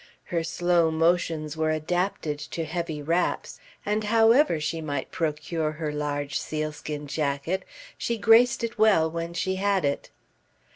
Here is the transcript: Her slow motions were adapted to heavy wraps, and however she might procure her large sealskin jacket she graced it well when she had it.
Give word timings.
Her 0.23 0.43
slow 0.43 0.89
motions 0.89 1.55
were 1.55 1.69
adapted 1.69 2.39
to 2.39 2.65
heavy 2.65 3.03
wraps, 3.03 3.59
and 3.85 4.05
however 4.05 4.59
she 4.59 4.81
might 4.81 5.11
procure 5.11 5.73
her 5.73 5.91
large 5.93 6.39
sealskin 6.39 7.05
jacket 7.05 7.61
she 7.99 8.17
graced 8.17 8.63
it 8.63 8.79
well 8.79 9.11
when 9.11 9.35
she 9.35 9.57
had 9.57 9.85
it. 9.85 10.09